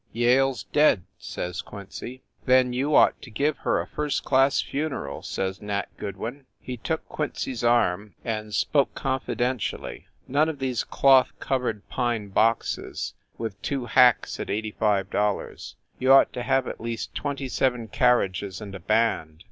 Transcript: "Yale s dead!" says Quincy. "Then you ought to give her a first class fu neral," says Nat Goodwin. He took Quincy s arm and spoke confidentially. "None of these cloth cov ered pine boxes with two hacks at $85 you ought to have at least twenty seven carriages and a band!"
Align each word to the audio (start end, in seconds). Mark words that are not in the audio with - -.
"Yale 0.13 0.49
s 0.49 0.63
dead!" 0.73 1.03
says 1.19 1.61
Quincy. 1.61 2.23
"Then 2.45 2.73
you 2.73 2.95
ought 2.95 3.21
to 3.21 3.29
give 3.29 3.57
her 3.59 3.79
a 3.79 3.85
first 3.85 4.23
class 4.25 4.59
fu 4.59 4.89
neral," 4.89 5.23
says 5.23 5.61
Nat 5.61 5.89
Goodwin. 5.97 6.47
He 6.59 6.77
took 6.77 7.07
Quincy 7.07 7.51
s 7.51 7.61
arm 7.61 8.15
and 8.25 8.51
spoke 8.51 8.95
confidentially. 8.95 10.07
"None 10.27 10.49
of 10.49 10.57
these 10.57 10.83
cloth 10.83 11.33
cov 11.39 11.61
ered 11.61 11.81
pine 11.87 12.29
boxes 12.29 13.13
with 13.37 13.61
two 13.61 13.85
hacks 13.85 14.39
at 14.39 14.47
$85 14.47 15.75
you 15.99 16.11
ought 16.11 16.33
to 16.33 16.41
have 16.41 16.67
at 16.67 16.81
least 16.81 17.13
twenty 17.13 17.47
seven 17.47 17.87
carriages 17.87 18.59
and 18.59 18.73
a 18.73 18.79
band!" 18.79 19.39